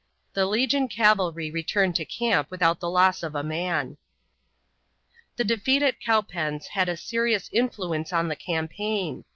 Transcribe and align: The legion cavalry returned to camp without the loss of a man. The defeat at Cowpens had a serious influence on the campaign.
The 0.33 0.47
legion 0.47 0.87
cavalry 0.87 1.51
returned 1.51 1.95
to 1.97 2.05
camp 2.05 2.49
without 2.49 2.79
the 2.79 2.89
loss 2.89 3.21
of 3.21 3.35
a 3.35 3.43
man. 3.43 3.97
The 5.35 5.43
defeat 5.43 5.83
at 5.83 6.01
Cowpens 6.01 6.65
had 6.69 6.89
a 6.89 6.97
serious 6.97 7.49
influence 7.53 8.11
on 8.11 8.27
the 8.27 8.35
campaign. 8.35 9.25